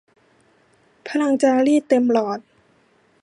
[1.07, 2.39] พลังจารีตเต็มหลอด